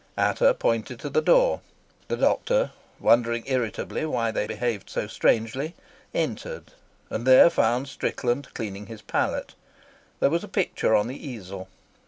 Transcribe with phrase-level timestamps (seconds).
[0.17, 1.61] Ata pointed to the door.
[2.07, 5.75] The doctor, wondering irritably why they behaved so strangely,
[6.11, 6.73] entered,
[7.11, 9.53] and there found Strickland cleaning his palette.
[10.19, 11.69] There was a picture on the easel.